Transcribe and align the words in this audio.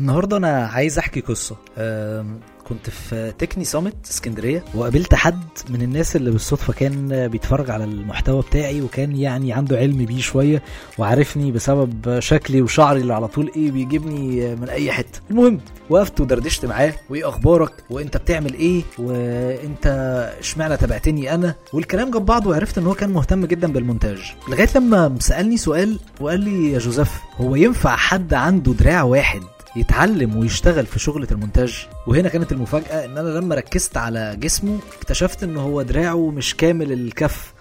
النهارده 0.00 0.36
أنا 0.36 0.66
عايز 0.66 0.98
احكي 0.98 1.20
قصه. 1.20 1.56
كنت 2.68 2.90
في 2.90 3.32
تكني 3.38 3.64
سامت 3.64 3.94
اسكندريه 4.10 4.64
وقابلت 4.74 5.14
حد 5.14 5.42
من 5.70 5.82
الناس 5.82 6.16
اللي 6.16 6.30
بالصدفه 6.30 6.72
كان 6.72 7.28
بيتفرج 7.28 7.70
على 7.70 7.84
المحتوى 7.84 8.42
بتاعي 8.42 8.82
وكان 8.82 9.16
يعني 9.16 9.52
عنده 9.52 9.78
علم 9.78 10.04
بيه 10.04 10.20
شوية 10.20 10.62
وعارفني 10.98 11.52
بسبب 11.52 12.20
شكلي 12.20 12.62
وشعري 12.62 13.00
اللي 13.00 13.14
على 13.14 13.28
طول 13.28 13.50
إيه 13.56 13.70
بيجيبني 13.70 14.54
من 14.56 14.68
اي 14.68 14.92
حتة. 14.92 15.20
المهم 15.30 15.60
وقفت 15.90 16.20
ودردشت 16.20 16.66
معاه 16.66 16.92
وايه 17.10 17.28
أخبارك؟ 17.28 17.72
وانت 17.90 18.16
بتعمل 18.16 18.54
إيه؟ 18.54 18.82
وانت 18.98 19.86
اشمعنى 20.40 20.76
تابعتني 20.76 21.34
أنا؟ 21.34 21.54
والكلام 21.72 22.10
جاب 22.10 22.26
بعضه 22.26 22.50
وعرفت 22.50 22.78
إن 22.78 22.86
هو 22.86 22.94
كان 22.94 23.10
مهتم 23.10 23.46
جدا 23.46 23.72
بالمونتاج. 23.72 24.18
لغاية 24.48 24.68
لما 24.76 25.16
سألني 25.20 25.56
سؤال 25.56 25.98
وقال 26.20 26.40
لي 26.40 26.72
يا 26.72 26.78
جوزيف 26.78 27.10
هو 27.36 27.54
ينفع 27.56 27.96
حد 27.96 28.34
عنده 28.34 28.72
دراع 28.72 29.02
واحد 29.02 29.40
يتعلم 29.76 30.36
ويشتغل 30.36 30.86
في 30.86 30.98
شغلة 30.98 31.28
المونتاج. 31.32 31.88
وهنا 32.06 32.28
كانت 32.28 32.52
المفاجأة 32.52 33.04
إن 33.04 33.18
أنا 33.18 33.28
لما 33.28 33.54
ركزت 33.54 33.96
على 33.96 34.36
جسمه 34.40 34.78
اكتشفت 34.98 35.42
إن 35.42 35.56
هو 35.56 35.82
دراعه 35.82 36.30
مش 36.30 36.56
كامل 36.56 36.92
الكف. 36.92 37.52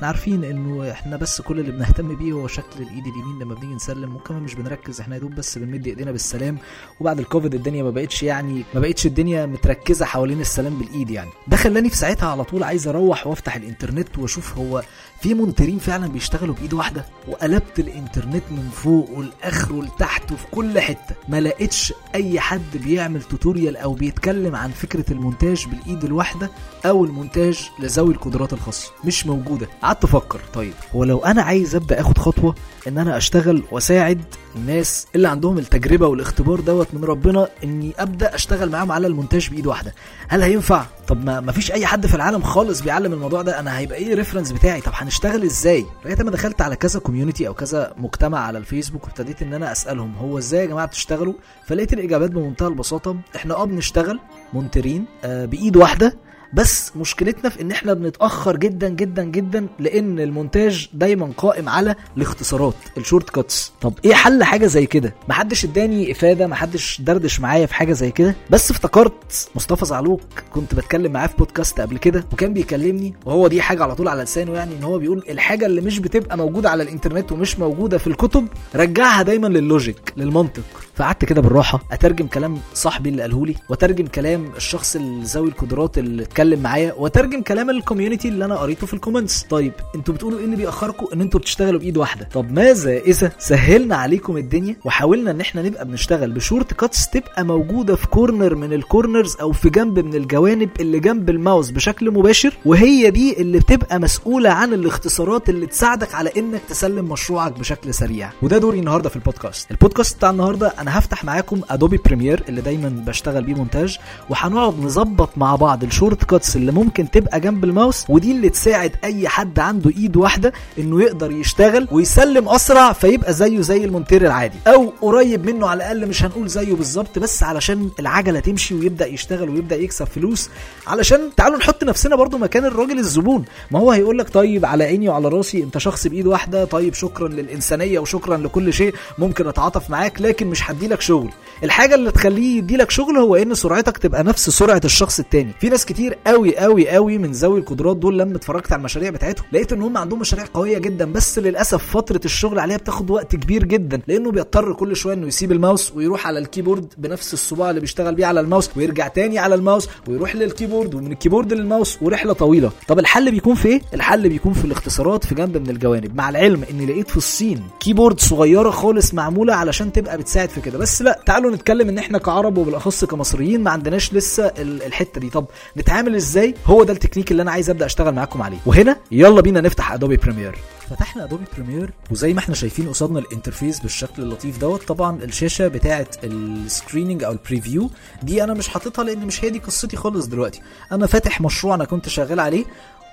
إحنا 0.00 0.08
عارفين 0.08 0.44
انه 0.44 0.90
إحنا 0.90 1.16
بس 1.16 1.40
كل 1.40 1.60
اللي 1.60 1.72
بنهتم 1.72 2.14
بيه 2.16 2.32
هو 2.32 2.46
شكل 2.46 2.82
الايد 2.82 3.06
اليمين 3.06 3.38
لما 3.40 3.54
بنيجي 3.54 3.74
نسلم 3.74 4.16
وكمان 4.16 4.42
مش 4.42 4.54
بنركز 4.54 5.00
إحنا 5.00 5.14
يا 5.14 5.20
دوب 5.20 5.34
بس 5.34 5.58
بنمد 5.58 5.86
ايدينا 5.86 6.12
بالسلام. 6.12 6.58
وبعد 7.00 7.18
الكوفيد 7.18 7.54
الدنيا 7.54 7.82
ما 7.82 7.90
بقتش 7.90 8.22
يعني 8.22 8.62
ما 8.74 8.80
بقتش 8.80 9.06
الدنيا 9.06 9.46
متركزة 9.46 10.04
حوالين 10.06 10.40
السلام 10.40 10.78
بالإيد 10.78 11.10
يعني. 11.10 11.30
ده 11.48 11.56
خلاني 11.56 11.90
في 11.90 11.96
ساعتها 11.96 12.28
على 12.28 12.44
طول 12.44 12.62
عايز 12.62 12.88
أروح 12.88 13.26
وافتح 13.26 13.56
الانترنت 13.56 14.18
واشوف 14.18 14.58
هو 14.58 14.82
في 15.22 15.34
مونتيرين 15.34 15.78
فعلا 15.78 16.06
بيشتغلوا 16.06 16.54
بإيد 16.54 16.72
واحدة؟ 16.74 17.04
وقلبت 17.28 17.78
الانترنت 17.78 18.42
من 18.50 18.70
فوق 18.72 19.10
والآخر 19.10 19.72
ولتحت 19.72 20.32
وفي 20.32 20.46
كل 20.50 20.80
حتة. 20.80 21.14
ما 21.28 21.40
لقيتش 21.40 21.92
أي 22.14 22.40
حد 22.40 22.76
بيعمل 22.84 23.22
tutorial 23.22 23.76
أو 23.76 23.94
بيتكلم 23.94 24.56
عن 24.56 24.70
فكرة 24.70 25.12
المونتاج 25.12 25.66
بالإيد 25.66 26.04
الواحدة 26.04 26.50
أو 26.86 27.04
المونتاج 27.04 27.68
لذوي 27.80 28.14
القدرات 28.14 28.52
الخاصة. 28.52 28.90
مش 29.04 29.26
موجودة. 29.26 29.68
قعدت 29.90 30.04
أفكر 30.04 30.40
طيب 30.54 30.72
هو 30.94 31.04
لو 31.04 31.18
أنا 31.18 31.42
عايز 31.42 31.74
أبدأ 31.74 32.00
آخد 32.00 32.18
خطوة 32.18 32.54
إن 32.88 32.98
أنا 32.98 33.16
أشتغل 33.16 33.62
وأساعد 33.70 34.20
الناس 34.56 35.06
اللي 35.14 35.28
عندهم 35.28 35.58
التجربة 35.58 36.06
والاختبار 36.06 36.60
دوت 36.60 36.86
من 36.92 37.04
ربنا 37.04 37.48
إني 37.64 37.92
أبدأ 37.98 38.34
أشتغل 38.34 38.70
معاهم 38.70 38.92
على 38.92 39.06
المونتاج 39.06 39.50
بإيد 39.50 39.66
واحدة؟ 39.66 39.94
هل 40.28 40.42
هينفع؟ 40.42 40.84
طب 41.08 41.24
ما 41.24 41.40
مفيش 41.40 41.72
أي 41.72 41.86
حد 41.86 42.06
في 42.06 42.14
العالم 42.14 42.42
خالص 42.42 42.80
بيعلم 42.80 43.12
الموضوع 43.12 43.42
ده 43.42 43.58
أنا 43.60 43.78
هيبقى 43.78 43.98
إيه 43.98 44.12
ال 44.12 44.16
reference 44.16 44.52
بتاعي؟ 44.52 44.80
طب 44.80 44.92
هنشتغل 44.94 45.42
إزاي؟ 45.42 45.86
لغاية 46.04 46.22
ما 46.24 46.30
دخلت 46.30 46.60
على 46.62 46.76
كذا 46.76 47.00
community 47.00 47.48
أو 47.48 47.54
كذا 47.54 47.92
مجتمع 47.96 48.38
على 48.38 48.58
الفيسبوك 48.58 49.04
وابتديت 49.04 49.42
إن 49.42 49.54
أنا 49.54 49.72
أسألهم 49.72 50.14
هو 50.16 50.38
إزاي 50.38 50.60
يا 50.60 50.66
جماعة 50.66 50.86
بتشتغلوا؟ 50.86 51.34
فلقيت 51.66 51.92
الإجابات 51.92 52.30
بمنتهى 52.30 52.68
البساطة 52.68 53.16
إحنا 53.36 53.54
آه 53.54 53.64
بنشتغل 53.64 54.20
مونتيرين 54.52 55.04
آه 55.24 55.44
بإيد 55.44 55.76
واحدة 55.76 56.16
بس 56.54 56.92
مشكلتنا 56.96 57.50
في 57.50 57.60
إن 57.62 57.70
إحنا 57.70 57.94
بنتأخر 57.94 58.56
جدا 58.56 58.88
جدا 58.88 59.24
جدا 59.24 59.66
لأن 59.78 60.20
المونتاج 60.20 60.88
دايما 60.92 61.32
قائم 61.36 61.68
على 61.68 61.94
الاختصارات 62.16 62.74
ال 62.98 63.30
shortcuts. 63.30 63.72
طب 63.80 63.92
إيه 64.04 64.14
حل 64.14 64.44
حاجة 64.44 64.66
زي 64.66 64.86
كده؟ 64.86 65.14
محدش 65.28 65.64
إداني 65.64 66.12
إفادة 66.12 66.46
محدش 66.46 67.00
دردش 67.00 67.40
معايا 67.40 67.66
في 67.66 67.74
حاجة 67.74 67.92
زي 67.92 68.10
كده. 68.10 68.34
بس 68.50 68.70
افتكرت 68.70 69.48
مصطفى 69.54 69.84
زعلوك 69.84 70.20
كنت 70.52 70.74
بتكلم 70.74 71.12
معاه 71.12 71.26
في 71.26 71.36
بودكاست 71.36 71.80
قبل 71.80 71.98
كده 71.98 72.24
وكان 72.32 72.52
بيكلمني 72.52 73.14
وهو 73.26 73.48
دي 73.48 73.62
حاجة 73.62 73.82
على 73.82 73.94
طول 73.94 74.08
على 74.08 74.22
لسانه 74.22 74.52
يعني 74.52 74.74
إن 74.78 74.82
هو 74.84 74.98
بيقول 74.98 75.24
الحاجة 75.28 75.66
اللي 75.66 75.80
مش 75.80 75.98
بتبقى 75.98 76.36
موجودة 76.38 76.70
على 76.70 76.82
الإنترنت 76.82 77.32
ومش 77.32 77.58
موجودة 77.58 77.98
في 77.98 78.06
الكتب 78.06 78.48
رجعها 78.74 79.22
دايما 79.22 79.46
لل 79.46 79.65
logic 79.65 80.12
للمنطق. 80.16 80.62
فقعدت 81.00 81.24
كده 81.24 81.40
بالراحة 81.40 81.80
أترجم 81.92 82.26
كلام 82.26 82.58
صاحبي 82.74 83.08
اللي 83.08 83.22
قاله 83.22 83.46
لي 83.46 83.54
وأترجم 83.68 84.06
كلام 84.06 84.50
الشخص 84.56 84.96
ذوي 85.24 85.48
القدرات 85.48 85.98
اللي 85.98 86.22
اتكلم 86.22 86.60
معايا 86.62 86.92
وأترجم 86.98 87.42
كلام 87.42 87.70
ال 87.70 87.76
community 87.76 88.28
اللي 88.28 88.44
أنا 88.44 88.56
قريته 88.56 88.86
في 88.86 88.94
ال 88.94 88.99
comments. 88.99 89.42
طيب 89.42 89.72
أنتوا 89.94 90.14
بتقولوا 90.14 90.38
إيه 90.38 90.44
اللي 90.44 90.56
بيأخركم 90.56 91.06
إن 91.12 91.20
أنتوا 91.20 91.40
بتشتغلوا 91.40 91.80
بإيد 91.80 91.96
واحدة. 91.96 92.28
طب 92.34 92.52
ماذا 92.52 92.90
إذا 92.98 93.32
سهلنا 93.38 93.96
عليكم 93.96 94.36
الدنيا 94.36 94.76
وحاولنا 94.84 95.30
إن 95.30 95.40
إحنا 95.40 95.62
نبقى 95.62 95.84
بنشتغل 95.84 96.32
ب 96.32 96.72
shortcuts 96.74 97.08
تبقى 97.10 97.44
موجودة 97.44 97.96
في 97.96 98.06
corner 98.06 98.54
من 98.54 98.72
ال 98.72 98.80
corners 98.80 99.36
أو 99.40 99.52
في 99.52 99.70
جنب 99.70 99.98
من 99.98 100.14
الجوانب 100.14 100.70
اللي 100.80 101.00
جنب 101.00 101.30
الماوس 101.30 101.70
بشكل 101.70 102.10
مباشر 102.10 102.52
وهي 102.64 103.10
دي 103.10 103.40
اللي 103.40 103.58
بتبقى 103.58 103.98
مسؤولة 103.98 104.50
عن 104.50 104.74
الاختصارات 104.74 105.48
اللي 105.48 105.66
تساعدك 105.66 106.14
على 106.14 106.30
إنك 106.36 106.60
تسلم 106.68 107.04
مشروعك 107.04 107.58
بشكل 107.58 107.94
سريع. 107.94 108.30
وده 108.42 108.58
دوري 108.58 108.78
النهارده 108.78 109.08
في 109.08 109.16
البودكاست. 109.16 109.70
البودكاست 109.70 110.16
بتاع 110.16 110.30
النهارده 110.30 110.68
أنا 110.78 110.89
هفتح 110.98 111.24
معاكم 111.24 111.60
Adobe 111.70 111.96
Premiere 111.96 112.42
اللي 112.48 112.60
دايما 112.60 112.88
بشتغل 113.06 113.42
بيه 113.44 113.54
مونتاج 113.54 113.98
وهنقعد 114.30 114.78
نظبط 114.80 115.30
مع 115.36 115.56
بعض 115.56 115.84
ال 115.84 116.24
shortcuts 116.24 116.56
اللي 116.56 116.72
ممكن 116.72 117.10
تبقى 117.10 117.40
جنب 117.40 117.64
الماوس 117.64 118.04
ودي 118.08 118.32
اللي 118.32 118.48
تساعد 118.48 118.92
أي 119.04 119.28
حد 119.28 119.58
عنده 119.58 119.90
إيد 119.90 120.16
واحدة 120.16 120.52
إنه 120.78 121.02
يقدر 121.02 121.30
يشتغل 121.32 121.88
ويسلم 121.90 122.48
أسرع 122.48 122.92
فيبقى 122.92 123.32
زيه 123.32 123.60
زي 123.60 123.84
المونتير 123.84 124.26
العادي. 124.26 124.56
أو 124.66 124.92
قريب 125.00 125.46
منه 125.50 125.68
على 125.68 125.76
الأقل 125.76 126.08
مش 126.08 126.24
هنقول 126.24 126.48
زيه 126.48 126.74
بالظبط 126.74 127.18
بس 127.18 127.42
علشان 127.42 127.90
العجلة 128.00 128.40
تمشي 128.40 128.74
ويبدأ 128.74 129.06
يشتغل 129.06 129.48
ويبدأ 129.50 129.76
يكسب 129.76 130.04
فلوس. 130.06 130.50
علشان 130.86 131.20
تعالوا 131.36 131.58
نحط 131.58 131.84
نفسنا 131.84 132.16
برضو 132.16 132.38
مكان 132.38 132.64
الراجل 132.64 132.98
الزبون. 132.98 133.44
ما 133.70 133.78
هو 133.78 133.90
هيقول 133.90 134.18
لك 134.18 134.28
طيب 134.28 134.66
على 134.66 134.84
عيني 134.84 135.08
وعلى 135.08 135.28
راسي 135.28 135.62
أنت 135.62 135.78
شخص 135.78 136.06
بإيد 136.06 136.26
واحدة 136.26 136.64
طيب 136.64 136.94
شكرا 136.94 137.28
للإنسانية 137.28 137.98
وشكرا 137.98 138.36
لكل 138.36 138.72
شيء 138.72 138.94
ممكن 139.18 139.46
أتعاطف 139.48 139.90
معاك 139.90 140.20
لكن 140.20 140.46
مش 140.46 140.62
هديلك 140.80 141.00
شغل. 141.00 141.28
الحاجة 141.64 141.94
اللي 141.94 142.10
تخليه 142.10 142.58
يديلك 142.58 142.90
شغل 142.90 143.16
هو 143.16 143.36
إن 143.36 143.54
سرعتك 143.54 143.98
تبقى 143.98 144.24
نفس 144.24 144.50
سرعة 144.50 144.80
الشخص 144.84 145.18
التاني. 145.20 145.52
في 145.60 145.68
ناس 145.68 145.86
كتير 145.86 146.18
قوي 146.26 146.56
قوي 146.58 146.88
قوي 146.88 147.18
من 147.18 147.30
ذوي 147.32 147.58
القدرات 147.60 147.96
دول 147.96 148.18
لما 148.18 148.36
اتفرجت 148.36 148.72
على 148.72 148.78
المشاريع 148.78 149.10
بتاعتهم 149.10 149.44
لقيت 149.52 149.72
إن 149.72 149.82
هم 149.82 149.96
عندهم 149.96 150.18
مشاريع 150.20 150.44
قوية 150.54 150.78
جدا 150.78 151.12
بس 151.12 151.38
للأسف 151.38 151.86
فترة 151.96 152.20
الشغل 152.24 152.58
عليها 152.58 152.76
بتاخد 152.76 153.10
وقت 153.10 153.36
كبير 153.36 153.64
جدا 153.64 154.00
لأنه 154.08 154.30
بيضطر 154.30 154.72
كل 154.72 154.96
شوية 154.96 155.14
إنه 155.14 155.26
يسيب 155.26 155.52
الماوس 155.52 155.92
ويروح 155.96 156.26
على 156.26 156.38
ال 156.38 156.44
keyboard 156.44 156.94
بنفس 156.98 157.34
الصباع 157.34 157.70
اللي 157.70 157.80
بيشتغل 157.80 158.14
بيه 158.14 158.26
على 158.26 158.40
الماوس 158.40 158.70
ويرجع 158.76 159.08
تاني 159.08 159.38
على 159.38 159.54
الماوس 159.54 159.88
ويروح 160.08 160.36
للكيبورد 160.36 160.94
ومن 160.94 161.12
الكيبورد 161.12 161.52
للماوس 161.52 161.98
ورحلة 162.02 162.32
طويلة. 162.32 162.70
طب 162.88 162.98
الحل 162.98 163.30
بيكون 163.30 163.54
في 163.54 163.68
إيه؟ 163.68 163.80
الحل 163.94 164.28
بيكون 164.28 164.52
في 164.52 164.64
الاختصارات 164.64 165.24
في 165.24 165.34
جنب 165.34 165.56
من 165.56 165.70
الجوانب. 165.70 166.16
مع 166.16 166.28
العلم 166.28 166.64
ان 166.70 166.86
لقيت 166.86 167.10
في 167.10 167.16
الصين 167.16 167.62
keyboard 167.80 168.20
صغيرة 168.20 168.70
خالص 168.70 169.14
معمولة 169.14 169.54
علشان 169.54 169.92
تبقى 169.92 170.18
بتساعد 170.18 170.48
في 170.48 170.59
كده. 170.60 170.78
بس 170.78 171.02
لا 171.02 171.20
تعالوا 171.26 171.50
نتكلم 171.50 171.88
إن 171.88 171.98
إحنا 171.98 172.18
كعرب 172.18 172.58
وبالأخص 172.58 173.04
كمصريين 173.04 173.62
ما 173.62 173.70
عندناش 173.70 174.12
لسه 174.14 174.46
ال- 174.46 174.82
الحتة 174.82 175.20
دي. 175.20 175.30
طب 175.30 175.46
نتعامل 175.76 176.14
إزاي؟ 176.14 176.54
هو 176.66 176.84
ده 176.84 176.92
التكنيك 176.92 177.30
اللي 177.30 177.42
أنا 177.42 177.50
عايز 177.50 177.70
أبدأ 177.70 177.86
أشتغل 177.86 178.14
معاكم 178.14 178.42
عليه. 178.42 178.58
وهنا 178.66 178.96
يلا 179.10 179.40
بينا 179.40 179.60
نفتح 179.60 179.92
Adobe 179.92 180.16
Premiere 180.16 180.58
فتحنا 180.90 181.24
Adobe 181.24 181.44
Premiere 181.56 181.90
وزي 182.10 182.32
ما 182.32 182.38
إحنا 182.38 182.54
شايفين 182.54 182.88
قصادنا 182.88 183.18
ال 183.18 183.24
interface 183.24 183.80
بالشكل 183.80 184.22
اللطيف 184.22 184.58
دوت 184.58 184.82
طبعا 184.82 185.22
الشاشة 185.24 185.68
بتاعه 185.68 186.06
ال 186.24 186.34
screening 186.34 187.24
أو 187.24 187.32
ال 187.32 187.39
preview 187.39 187.90
دي 188.22 188.44
أنا 188.44 188.54
مش 188.54 188.68
حاططها 188.68 189.04
لأن 189.04 189.26
مش 189.26 189.44
هي 189.44 189.50
دي 189.50 189.58
قصتي 189.58 189.96
خالص 189.96 190.26
دلوقتي. 190.26 190.60
أنا 190.92 191.06
فاتح 191.06 191.40
مشروع 191.40 191.74
أنا 191.74 191.84
كنت 191.84 192.08
شغال 192.08 192.40
عليه 192.40 192.64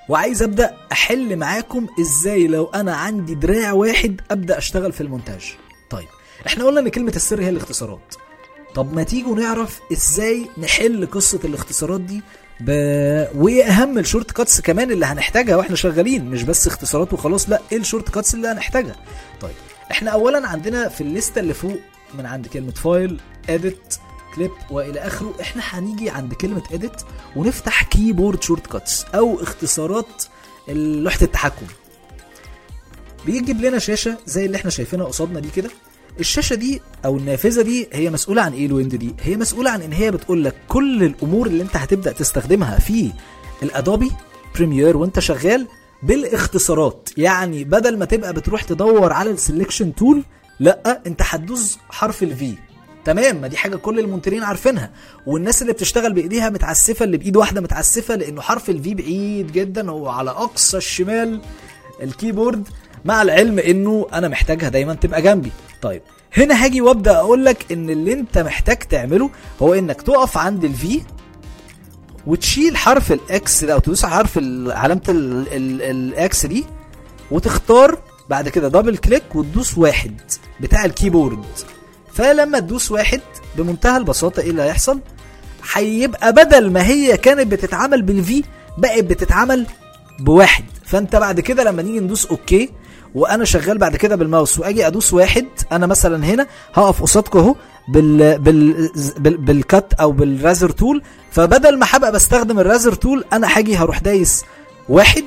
وعايز 0.08 0.42
أبدأ 0.42 0.74
أحل 0.92 1.36
معاكم 1.36 1.86
إزاي 2.00 2.46
لو 2.46 2.64
أنا 2.74 2.96
عندي 2.96 3.34
دراع 3.34 3.72
واحد 3.72 4.20
أبدأ 4.30 4.58
أشتغل 4.58 4.92
في 4.92 5.00
المونتاج. 5.00 5.54
طيب 5.90 6.06
إحنا 6.46 6.64
قلنا 6.64 6.80
إن 6.80 6.88
كلمة 6.88 7.12
السر 7.16 7.40
هي 7.42 7.48
الاختصارات. 7.48 8.14
طب 8.74 8.94
ما 8.94 9.02
تيجوا 9.02 9.36
نعرف 9.36 9.80
إزاي 9.92 10.46
نحل 10.58 11.06
قصة 11.10 11.40
الاختصارات 11.44 12.00
دي 12.00 12.22
ب... 12.60 12.70
وايه 13.34 13.64
أهم 13.64 13.98
ال 13.98 14.30
shortcuts 14.30 14.60
كمان 14.60 14.90
اللي 14.90 15.06
هنحتاجها 15.06 15.56
وإحنا 15.56 15.76
شغالين 15.76 16.24
مش 16.30 16.42
بس 16.42 16.66
اختصارات 16.66 17.12
وخلاص 17.12 17.48
لأ 17.50 17.60
إيه 17.72 17.78
ال 17.78 18.08
shortcuts 18.10 18.34
اللي 18.34 18.48
هنحتاجها؟ 18.48 18.96
طيب 19.40 19.54
إحنا 19.90 20.10
اولا 20.10 20.48
عندنا 20.48 20.88
في 20.88 21.00
الليستة 21.00 21.38
اللي 21.38 21.54
فوق 21.54 21.78
من 22.14 22.26
عند 22.26 22.46
كلمة 22.46 22.70
file 22.72 23.20
edit 23.48 23.94
clip 24.34 24.50
وإلى 24.70 25.00
آخره 25.00 25.34
إحنا 25.40 25.62
هنيجي 25.64 26.10
عند 26.10 26.34
كلمة 26.34 26.62
edit 26.72 27.02
ونفتح 27.36 27.82
keyboard 27.82 28.42
shortcuts 28.42 29.04
أو 29.14 29.42
اختصارات 29.42 30.24
لوحة 30.68 31.18
التحكم. 31.22 31.66
بيجيب 33.26 33.60
لنا 33.60 33.78
شاشة 33.78 34.18
زي 34.26 34.46
اللي 34.46 34.56
إحنا 34.56 34.70
شايفينها 34.70 35.06
قصادنا 35.06 35.40
دي 35.40 35.48
كده. 35.50 35.70
الشاشة 36.20 36.54
دي 36.54 36.80
أو 37.04 37.16
النافذة 37.16 37.62
دي 37.62 37.88
هي 37.92 38.10
مسؤولة 38.10 38.42
عن 38.42 38.52
إيه 38.52 38.66
ال 38.66 38.70
window 38.70 38.94
دي؟ 38.94 39.14
هي 39.20 39.36
مسؤولة 39.36 39.70
عن 39.70 39.82
إن 39.82 39.92
هي 39.92 40.10
بتقول 40.10 40.44
لك 40.44 40.54
كل 40.68 41.02
الأمور 41.04 41.46
اللي 41.46 41.62
أنت 41.62 41.76
هتبدأ 41.76 42.12
تستخدمها 42.12 42.78
في 42.78 43.10
ال 43.62 43.70
Adobe 43.70 44.10
Premiere 44.54 44.96
وأنت 44.96 45.18
شغال 45.18 45.66
بالاختصارات. 46.02 47.08
يعني 47.16 47.64
بدل 47.64 47.98
ما 47.98 48.04
تبقى 48.04 48.32
بتروح 48.32 48.62
تدور 48.62 49.12
على 49.12 49.30
ال 49.30 49.36
selection 49.36 49.94
tool 49.94 50.22
لأ 50.60 51.02
أنت 51.06 51.20
هتدوس 51.24 51.78
حرف 51.90 52.22
ال 52.22 52.38
V 52.38 52.54
تمام؟ 53.04 53.36
ما 53.40 53.46
دي 53.48 53.56
حاجة 53.56 53.76
كل 53.76 53.98
المونترين 53.98 54.42
عارفينها. 54.42 54.90
والناس 55.26 55.62
اللي 55.62 55.72
بتشتغل 55.72 56.12
بإيديها 56.12 56.50
متعسفة 56.50 57.04
اللي 57.04 57.16
بإيد 57.16 57.36
واحدة 57.36 57.60
متعسفة 57.60 58.14
لأنه 58.14 58.40
حرف 58.40 58.70
ال 58.70 58.82
V 58.82 58.94
بعيد 58.94 59.52
جدا 59.52 59.90
هو 59.90 60.08
على 60.08 60.30
أقصى 60.30 60.76
الشمال 60.76 61.40
ال 62.02 62.09
keyboard. 62.09 62.68
مع 63.04 63.22
العلم 63.22 63.58
إنه 63.58 64.06
أنا 64.12 64.28
محتاجها 64.28 64.68
دايما 64.68 64.94
تبقى 64.94 65.22
جنبي. 65.22 65.50
طيب 65.82 66.02
هنا 66.36 66.64
هاجي 66.64 66.80
وأبدأ 66.80 67.16
أقول 67.16 67.44
لك 67.44 67.72
إن 67.72 67.90
اللي 67.90 68.12
أنت 68.12 68.38
محتاج 68.38 68.76
تعمله 68.78 69.30
هو 69.62 69.74
إنك 69.74 70.02
تقف 70.02 70.38
عند 70.38 70.64
ال 70.64 70.82
V 70.82 71.00
وتشيل 72.26 72.76
حرف 72.76 73.12
ال 73.12 73.38
X 73.38 73.64
ده 73.64 73.72
أو 73.74 73.78
تدوس 73.78 74.04
على 74.04 74.14
حرف 74.14 74.38
علامة 74.68 75.02
ال- 75.08 75.46
ال- 75.52 75.82
ال 75.82 76.14
X 76.14 76.46
دي 76.46 76.64
وتختار 77.30 77.98
بعد 78.30 78.48
كده 78.48 78.68
double 78.68 78.96
click 78.96 79.22
وتدوس 79.34 79.78
واحد 79.78 80.20
بتاع 80.60 80.84
ال 80.84 80.90
keyboard. 80.90 81.44
فلما 82.12 82.58
تدوس 82.60 82.90
واحد 82.90 83.20
بمنتهى 83.56 83.96
البساطة 83.96 84.40
إيه 84.42 84.50
اللي 84.50 84.62
هيحصل؟ 84.62 85.00
هيبقى 85.74 86.32
بدل 86.32 86.70
ما 86.72 86.86
هي 86.86 87.16
كانت 87.16 87.46
بتتعمل 87.52 88.02
بال 88.02 88.29
V 88.29 88.42
بقت 88.78 89.04
بتتعمل 89.04 89.66
بواحد. 90.20 90.64
فأنت 90.84 91.16
بعد 91.16 91.40
كده 91.40 91.64
لما 91.64 91.82
نيجي 91.82 92.00
ندوس 92.00 92.26
okay 92.26 92.70
وأنا 93.14 93.44
شغال 93.44 93.78
بعد 93.78 93.96
كده 93.96 94.16
بالماوس 94.16 94.58
واجي 94.58 94.86
ادوس 94.86 95.12
واحد 95.14 95.46
أنا 95.72 95.86
مثلا 95.86 96.24
هنا 96.26 96.46
هقف 96.74 97.02
قصادكم 97.02 97.38
اهو 97.38 97.54
بال 97.88 98.38
بال 98.38 98.90
بال 99.18 99.36
بال 99.36 99.59
cut 99.59 99.94
أو 99.94 100.12
بال 100.12 100.29
razor 100.29 100.70
tool 100.70 101.02
فبدل 101.30 101.78
ما 101.78 101.86
هبقى 101.90 102.12
بستخدم 102.12 102.58
ال 102.58 102.64
razor 102.64 102.94
tool 102.94 103.24
أنا 103.32 103.58
هاجي 103.58 103.76
هروح 103.76 103.98
دايس 103.98 104.44
واحد 104.88 105.24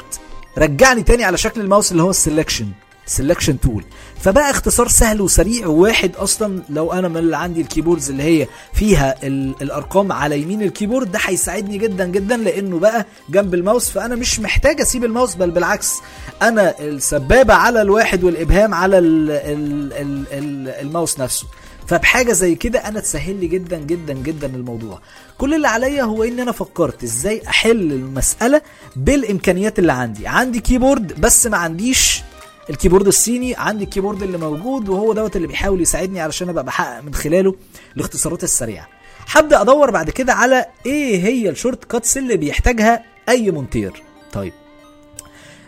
رجعني 0.58 1.04
تاني 1.04 1.24
على 1.24 1.38
شكل 1.38 1.62
الماوس 1.62 1.92
اللي 1.92 2.04
هو 2.04 2.10
ال 2.10 2.16
selection 2.16 2.68
selection 3.06 3.60
tool. 3.60 3.84
فبقى 4.22 4.50
اختصار 4.50 4.88
سهل 4.88 5.22
وسريع. 5.22 5.68
وواحد 5.68 6.16
أصلا 6.16 6.62
لو 6.70 6.92
أنا 6.92 7.08
من 7.08 7.18
اللي 7.18 7.38
عندي 7.38 7.62
ال 7.62 7.67
keyboards 7.67 8.10
اللي 8.10 8.24
هي 8.24 8.48
فيها 8.74 9.16
ال 9.28 9.54
الأرقام 9.62 10.12
على 10.12 10.42
يمين 10.42 10.62
ال 10.62 10.67
keyboard 10.67 11.12
ده 11.12 11.20
هيساعدني 11.24 11.78
جدا 11.78 12.06
جدا 12.06 12.38
لأنه 12.38 12.80
بقى 12.80 13.06
جنب 13.30 13.54
الماوس 13.54 13.90
فأنا 13.90 14.16
مش 14.16 14.40
محتاج 14.40 14.82
أسيب 14.82 15.04
الماوس 15.04 15.36
بل 15.36 15.52
بالعكس 15.52 15.94
أنا 16.42 16.80
السبابة 16.80 17.54
على 17.54 17.82
الواحد 17.82 18.24
والإبهام 18.24 18.74
على 18.74 18.98
ال 18.98 19.32
ال 19.32 19.94
ال 19.94 20.26
ال 20.32 20.68
الماوس 20.70 21.20
نفسه. 21.20 21.46
فبحاجة 21.88 22.32
زي 22.34 22.56
كده 22.56 22.80
أنا 22.80 23.00
تسهل 23.00 23.40
لي 23.40 23.48
جدا 23.48 23.78
جدا 23.78 24.14
جدا 24.14 24.48
الموضوع. 24.48 25.00
كل 25.38 25.54
اللي 25.54 25.68
عليا 25.68 26.04
هو 26.04 26.24
إن 26.24 26.40
أنا 26.40 26.52
فكرت 26.52 27.04
إزاي 27.04 27.42
أحل 27.48 27.92
المسألة 27.92 28.62
بالإمكانيات 28.96 29.80
اللي 29.80 29.94
عندي. 29.94 30.28
عندي 30.28 30.60
keyboard 30.60 31.22
بس 31.22 31.48
ما 31.48 31.58
عنديش 31.58 32.22
ال 32.70 32.74
keyboard 32.74 33.08
الصيني 33.08 33.56
عندي 33.56 33.84
ال 33.84 33.88
keyboard 33.88 34.24
اللي 34.24 34.38
موجود 34.38 34.90
وهو 34.90 35.14
دوت 35.14 35.36
اللي 35.36 35.48
بيحاول 35.48 35.82
يساعدني 35.82 36.20
علشان 36.20 36.50
أبقى 36.50 36.64
بحقق 36.64 37.02
من 37.04 37.14
خلاله 37.14 37.56
الاختصارات 37.98 38.44
السريعة. 38.44 38.88
هبدأ 39.28 39.62
أدور 39.62 39.92
بعد 39.92 40.10
كده 40.10 40.34
على 40.34 40.66
إيه 40.86 41.24
هي 41.24 41.50
ال 41.50 41.84
shortcuts 41.86 42.18
اللي 42.18 42.38
بيحتاجها 42.38 43.04
أي 43.30 43.52
مونتير. 43.52 44.04
طيب. 44.34 44.54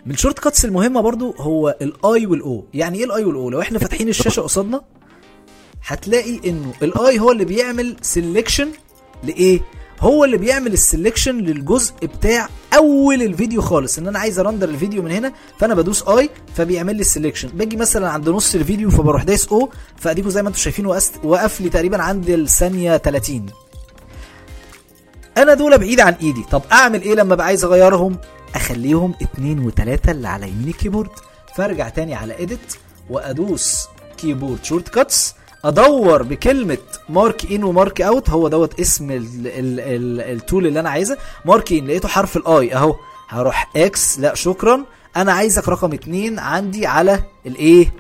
من 0.06 0.14
ال 0.14 0.40
shortcuts 0.40 0.66
المهمة 0.66 1.02
برضو 1.02 1.32
هو 1.38 1.76
ال 1.82 2.26
I 2.26 2.36
وال 2.36 2.56
O 2.56 2.66
يعني 2.74 2.98
إيه 2.98 3.06
ال 3.06 3.24
I 3.26 3.32
وال 3.32 3.44
O 3.44 3.50
لو 3.50 3.62
إحنا 3.62 3.80
فاتحين 3.80 4.10
الشاشة 4.10 4.42
قصادنا 4.42 4.82
هتلاقي 5.86 6.40
إنه 6.50 6.74
ال 6.82 7.01
I 7.01 7.20
هو 7.20 7.32
اللي 7.32 7.46
بيعمل 7.46 7.96
selection 8.02 8.70
لإيه؟ 9.24 9.60
هو 10.04 10.24
اللي 10.26 10.38
بيعمل 10.38 10.74
ال 10.74 10.80
selection 10.80 11.36
للجزء 11.38 11.94
بتاع 12.04 12.50
أول 12.76 13.22
الفيديو 13.22 13.62
خالص. 13.62 13.98
إن 13.98 14.08
أنا 14.08 14.20
عايز 14.20 14.40
أ 14.40 14.44
render 14.44 14.70
الفيديو 14.70 15.02
من 15.04 15.12
هنا 15.12 15.34
فأنا 15.60 15.74
بدوس 15.76 16.04
I 16.08 16.30
فبيعمل 16.56 16.96
لي 16.96 17.02
ال 17.02 17.06
selection 17.06 17.48
باجي 17.48 17.78
مثلا 17.78 18.10
عند 18.10 18.30
نص 18.30 18.56
الفيديو 18.56 18.90
فبروح 18.90 19.24
دايس 19.24 19.48
O 19.48 19.70
فاديكوا 19.98 20.30
زي 20.30 20.42
ما 20.44 20.50
أنتم 20.50 20.60
شايفين 20.60 20.86
وقف 21.24 21.62
لي 21.62 21.70
تقريبا 21.70 22.02
عند 22.02 22.30
الثانية 22.30 22.98
30 22.98 23.46
أنا 25.38 25.54
دول 25.54 25.78
بعيد 25.78 26.00
عن 26.00 26.14
إيدي. 26.14 26.44
طب 26.52 26.62
أعمل 26.72 27.02
إيه 27.02 27.14
لما 27.16 27.34
أبقى 27.34 27.46
عايز 27.46 27.64
أغيرهم؟ 27.66 28.18
أخليهم 28.56 29.14
اتنين 29.22 29.60
وتلاتة 29.60 30.12
اللي 30.12 30.28
على 30.28 30.48
يمين 30.50 30.68
ال 30.68 30.73
keyboard 30.73 31.10
فأرجع 31.56 31.90
تاني 31.90 32.16
على 32.16 32.44
edit 32.44 32.78
وأدوس 33.10 33.88
keyboard 34.18 34.64
shortcuts 34.64 35.36
أدور 35.66 36.24
بكلمة 36.24 36.78
mark 37.10 37.52
in 37.52 37.64
و 37.64 37.71
mark 37.71 38.02
out 38.02 38.30
هو 38.30 38.48
دوت 38.48 38.80
اسم 38.80 39.12
ال 39.12 39.48
ال 39.48 39.80
ال 39.80 40.22
ال 40.22 40.31
tool 40.31 40.68
اللي 40.68 40.80
أنا 40.80 40.90
عايزه. 40.90 41.18
mark 41.46 41.74
in 41.74 41.88
لقيته 41.88 42.08
حرف 42.08 42.38
ال 42.38 42.57
I 42.57 42.76
أهو. 42.76 42.96
هروح 43.30 43.72
X 43.76 44.20
لا 44.20 44.36
شكرا. 44.36 44.86
أنا 45.18 45.34
عايزك 45.34 45.70
رقم 45.70 45.94
اتنين 45.94 46.40
عندي 46.40 46.88
على 46.88 47.20
الايه 47.46 47.94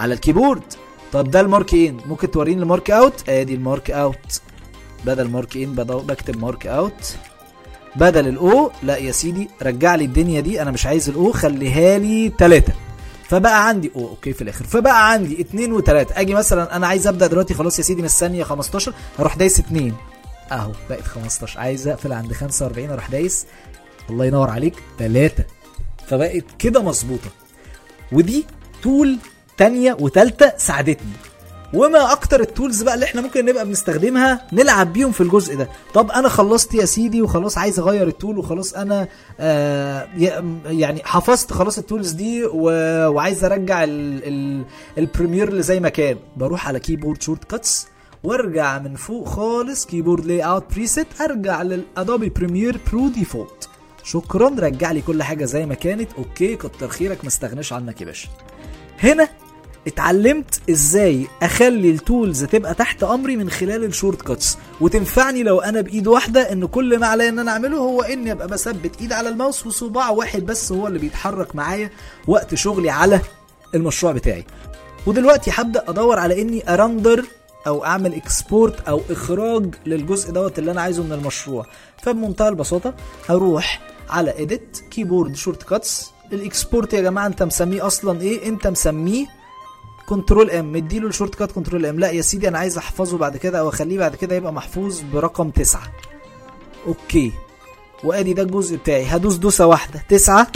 على 0.00 0.14
ال 0.14 0.19
keyboard. 0.19 0.62
طب 1.12 1.30
ده 1.30 1.40
ال 1.40 1.47
mark 1.47 1.74
in. 1.74 1.96
ممكن 2.06 2.30
توريني 2.30 2.62
ال 2.62 2.68
mark 2.68 2.90
out؟ 2.90 3.28
آدي 3.28 3.54
ال 3.54 3.61
mark 3.61 3.90
out. 3.90 4.40
بدل 5.06 5.28
mark 5.30 5.56
in 5.56 5.74
بكتب 5.74 6.42
mark 6.42 6.66
out. 6.66 7.16
بدل 7.96 8.28
ال 8.28 8.49
O 8.49 8.70
لا 8.82 8.96
يا 8.96 9.12
سيدي 9.12 9.48
رجع 9.62 9.94
لي 9.94 10.04
الدنيا 10.04 10.40
دي. 10.40 10.62
أنا 10.62 10.70
مش 10.70 10.86
عايز 10.86 11.08
ال 11.08 11.20
O 11.20 11.32
خليها 11.32 11.98
لي 11.98 12.32
3 12.38 12.72
فبقى 13.34 13.68
عندي 13.68 13.90
أو 13.96 14.08
okay 14.08 14.32
في 14.32 14.42
الآخر. 14.42 14.64
فبقى 14.64 15.10
عندي 15.12 15.40
2 15.40 15.78
و3 15.82 15.88
أجي 16.18 16.34
مثلا 16.34 16.76
أنا 16.76 16.86
عايز 16.86 17.06
أبدأ 17.06 17.26
دلوقتي 17.26 17.54
خلاص 17.54 17.78
يا 17.78 17.84
سيدي 17.84 18.00
من 18.00 18.06
الثانية 18.06 18.44
15 18.44 18.94
هروح 19.18 19.36
دايس 19.36 19.58
2 19.58 19.94
أهو 20.52 20.72
بقت 20.90 21.02
15 21.02 21.60
عايز 21.60 21.88
أقفل 21.88 22.12
عند 22.12 22.32
45 22.32 22.90
أروح 22.90 23.10
دايس. 23.10 23.46
الله 24.10 24.24
ينور 24.26 24.50
عليك 24.50 24.74
3 24.98 25.44
فبقت 26.08 26.44
كده 26.58 26.82
مظبوطة. 26.82 27.30
ودي 28.12 28.46
tool 28.82 29.18
تانية 29.58 29.96
وتالتة 30.00 30.52
ساعدتني. 30.58 31.12
وما 31.74 32.12
أكتر 32.12 32.40
ال 32.40 32.47
tools 32.47 32.82
بقى 32.82 32.94
اللي 32.94 33.04
إحنا 33.04 33.20
ممكن 33.20 33.44
نبقى 33.44 33.64
بنستخدمها 33.64 34.46
نلعب 34.52 34.92
بيهم 34.92 35.12
في 35.12 35.20
الجزء 35.20 35.56
ده. 35.56 35.68
طب 35.94 36.10
أنا 36.10 36.28
خلصت 36.28 36.74
يا 36.74 36.84
سيدي 36.84 37.22
وخلاص 37.22 37.58
عايز 37.58 37.78
أغير 37.78 38.08
ال 38.08 38.14
tool 38.14 38.38
وخلاص 38.38 38.74
أنا 38.74 39.08
آه 39.40 40.08
يعني 40.66 41.02
حفظت 41.04 41.52
خلاص 41.52 41.78
ال 41.78 41.83
tools 41.83 42.10
دي. 42.10 42.44
وعايز 42.44 43.44
أرجع 43.44 43.84
ال... 43.84 44.20
ال... 44.24 44.64
ال 44.98 45.04
Premiere 45.04 45.48
اللي 45.48 45.62
زي 45.62 45.80
ما 45.80 45.88
كان. 45.88 46.16
بروح 46.36 46.68
على 46.68 46.80
keyboard 46.80 47.22
shortcuts 47.22 47.86
وأرجع 48.24 48.78
من 48.78 48.94
فوق 48.96 49.28
خالص 49.28 49.86
keyboard 49.86 50.26
layout 50.26 50.64
preset 50.74 51.06
ارجع 51.20 51.62
لل 51.62 51.81
Adobe 51.81 52.28
Premiere 52.28 52.80
Pro 52.92 53.08
default 53.08 53.68
شكرا 54.04 54.48
رجع 54.48 54.90
لي 54.92 55.00
كل 55.00 55.22
حاجة 55.22 55.44
زي 55.44 55.66
ما 55.66 55.74
كانت. 55.74 56.08
okay 56.18 56.56
كتر 56.56 56.88
خيرك 56.88 57.18
ما 57.22 57.28
استغناش 57.28 57.72
عنك 57.72 58.00
يا 58.00 58.06
باشا. 58.06 58.28
هنا 58.98 59.28
اتعلمت 59.86 60.60
إزاي 60.70 61.26
اخلي 61.42 61.90
ال 61.90 61.99
tools 61.99 62.44
تبقى 62.44 62.74
تحت 62.74 63.02
امري 63.02 63.36
من 63.36 63.50
خلال 63.50 63.84
ال 63.84 64.22
shortcuts. 64.22 64.58
وتنفعني 64.80 65.42
لو 65.42 65.60
أنا 65.60 65.80
بايد 65.80 66.06
واحدة 66.06 66.52
ان 66.52 66.66
كل 66.66 66.98
ما 66.98 67.06
عليا 67.06 67.28
ان 67.28 67.38
أنا 67.38 67.50
اعمله 67.50 67.76
هو 67.78 68.02
اني 68.02 68.32
ابقى 68.32 68.48
بثبت 68.48 69.00
ايد 69.00 69.12
على 69.12 69.28
الماوس 69.28 69.66
وصباع 69.66 70.10
واحد 70.10 70.46
بس 70.46 70.72
هو 70.72 70.86
اللي 70.86 70.98
بيتحرك 70.98 71.56
معايا 71.56 71.90
وقت 72.26 72.54
شغلي 72.54 72.90
على 72.90 73.20
المشروع 73.74 74.12
بتاعي. 74.12 74.44
ودلوقتي 75.06 75.50
هبدأ 75.54 75.84
ادور 75.88 76.18
على 76.18 76.42
اني 76.42 76.74
ا 76.74 76.81
render 76.81 77.24
أو 77.66 77.84
اعمل 77.84 78.14
export 78.14 78.88
أو 78.88 79.00
اخراج 79.10 79.74
للجزء 79.86 80.30
دوت 80.32 80.58
اللي 80.58 80.70
أنا 80.70 80.82
عايزه 80.82 81.02
من 81.02 81.12
المشروع. 81.12 81.66
فبمنتهى 82.02 82.48
البساطة 82.48 82.94
هروح 83.28 83.80
على 84.10 84.42
edit 84.42 84.78
keyboard 84.90 85.36
shortcuts 85.36 86.10
ال 86.32 86.41
export 86.41 86.94
يا 86.94 87.00
جماعة 87.00 87.26
انت 87.26 87.42
مسميه 87.42 87.86
أصلا 87.86 88.20
إيه؟ 88.20 88.48
انت 88.48 88.66
مسميه 88.66 89.26
control 90.08 90.50
M 90.50 90.72
مديله 90.72 91.08
ال 91.08 91.34
shortcut 91.34 91.52
control 91.52 91.86
M 91.86 91.98
لا 92.00 92.10
يا 92.10 92.22
سيدي 92.22 92.48
أنا 92.48 92.58
عايز 92.58 92.78
أحفظه 92.78 93.18
بعد 93.18 93.36
كده 93.36 93.58
أو 93.58 93.68
أخليه 93.68 93.98
بعد 93.98 94.16
كده 94.16 94.36
يبقى 94.36 94.52
محفوظ 94.52 95.00
برقم 95.12 95.50
تسعة. 95.50 95.92
okay. 96.86 97.32
وأدي 98.04 98.32
ده 98.32 98.42
الجزء 98.42 98.76
بتاعي. 98.76 99.04
هدوس 99.04 99.34
دوسة 99.36 99.66
واحدة. 99.66 100.02
تسعة. 100.08 100.46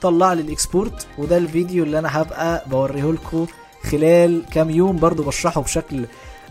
طلع 0.00 0.32
لي 0.32 0.42
ال 0.42 0.50
export. 0.50 1.06
وده 1.18 1.36
الفيديو 1.38 1.84
اللي 1.84 1.98
أنا 1.98 2.22
هبقى 2.22 2.64
بوريه 2.66 3.12
لكم 3.12 3.46
خلال 3.90 4.44
كام 4.54 4.70
يوم. 4.70 4.96
برضو 4.96 5.22
بشرحه 5.22 5.60
بشكل 5.62 6.06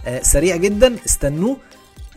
آه، 0.05 0.21
سريع 0.21 0.55
جدا. 0.55 0.95
استنوه. 1.05 1.57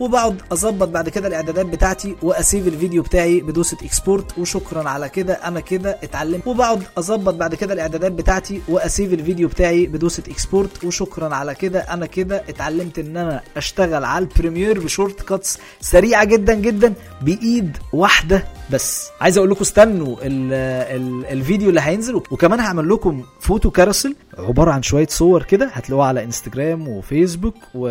وبقعد 0.01 0.41
أظبط 0.51 0.87
بعد 0.87 1.09
كده 1.09 1.27
الإعدادات 1.27 1.65
بتاعتي 1.65 2.15
وا 2.21 2.30
save 2.30 2.67
الفيديو 2.67 3.03
بتاعي 3.03 3.39
بدوسة 3.41 3.77
export 3.83 4.37
وشكرا 4.37 4.89
على 4.89 5.09
كده 5.09 5.33
أنا 5.33 5.59
كده 5.59 5.97
اتعلمت. 6.03 6.47
وبقعد 6.47 6.83
أظبط 6.97 7.33
بعد 7.33 7.55
كده 7.55 7.73
الإعدادات 7.73 8.11
بتاعتي 8.11 8.61
وا 8.67 8.76
save 8.76 9.13
الفيديو 9.13 9.47
بتاعي 9.47 9.85
بدوسة 9.85 10.23
export 10.29 10.83
وشكرا 10.83 11.35
على 11.35 11.55
كده 11.55 11.79
أنا 11.79 12.05
كده 12.05 12.43
اتعلمت 12.49 12.99
إن 12.99 13.17
أنا 13.17 13.41
أشتغل 13.57 14.03
على 14.05 14.25
ال 14.25 14.30
Premiere 14.30 14.74
ب 14.74 14.79
shortcuts 14.79 15.59
سريعة 15.81 16.23
جدا 16.23 16.53
جدا 16.53 16.93
بإيد 17.21 17.77
واحدة 17.93 18.43
بس. 18.71 19.07
عايز 19.21 19.37
أقول 19.37 19.49
لكم 19.51 19.61
استنوا 19.61 20.15
ال 20.21 20.53
ال 21.01 21.25
الفيديو 21.25 21.69
اللي 21.69 21.81
هينزل 21.81 22.15
وكمان 22.15 22.59
هعمل 22.59 22.89
لكم 22.89 23.23
photo 23.39 23.71
carousel 23.71 24.15
عبارة 24.37 24.71
عن 24.71 24.83
شوية 24.83 25.07
صور 25.09 25.43
كده 25.43 25.69
هتلاقوها 25.73 26.07
على 26.07 26.23
انستجرام 26.23 26.87
وفيسبوك 26.87 27.55
و... 27.75 27.87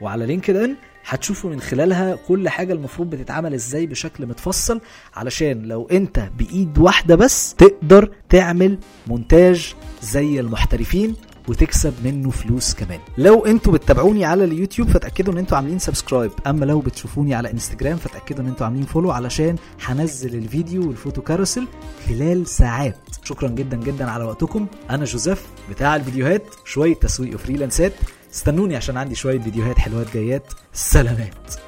وعلى 0.00 0.26
لينكد 0.26 0.56
ان 0.56 0.74
هتشوفوا 1.08 1.50
من 1.50 1.60
خلالها 1.60 2.16
كل 2.28 2.48
حاجة 2.48 2.72
المفروض 2.72 3.10
بتتعمل 3.10 3.54
إزاي 3.54 3.86
بشكل 3.86 4.26
متفصل 4.26 4.80
علشان 5.14 5.62
لو 5.62 5.88
انت 5.92 6.28
بإيد 6.38 6.78
واحدة 6.78 7.14
بس 7.14 7.54
تقدر 7.54 8.10
تعمل 8.28 8.78
مونتاج 9.06 9.74
زي 10.02 10.40
المحترفين 10.40 11.14
وتكسب 11.48 11.94
منه 12.04 12.30
فلوس 12.30 12.74
كمان. 12.74 12.98
لو 13.18 13.46
أنتوا 13.46 13.72
بتتابعوني 13.72 14.24
على 14.24 14.44
اليوتيوب 14.44 14.88
فتأكدوا 14.88 15.32
ان 15.32 15.38
أنتوا 15.38 15.56
عاملين 15.56 15.78
subscribe 15.78 16.30
اما 16.46 16.64
لو 16.64 16.80
بتشوفوني 16.80 17.34
على 17.34 17.50
انستجرام 17.50 17.96
فتأكدوا 17.96 18.44
ان 18.44 18.48
أنتوا 18.48 18.66
عاملين 18.66 18.84
follow 18.84 19.10
علشان 19.10 19.56
هنزل 19.84 20.34
الفيديو 20.34 20.88
وال 20.88 20.98
photo 20.98 21.22
carousel 21.22 21.66
خلال 22.08 22.46
ساعات. 22.46 22.96
شكرا 23.24 23.48
جدا 23.48 23.76
جدا 23.76 24.10
على 24.10 24.24
وقتكم. 24.24 24.66
أنا 24.90 25.04
جوزيف 25.04 25.46
بتاع 25.70 25.96
الفيديوهات 25.96 26.42
شوية 26.64 26.94
تسويق 26.94 27.34
وفريلانسات. 27.34 27.92
استنوني 28.34 28.76
عشان 28.76 28.96
عندي 28.96 29.14
شوية 29.14 29.38
فيديوهات 29.38 29.78
حلوات 29.78 30.14
جايات. 30.14 30.52
سلامات. 30.72 31.67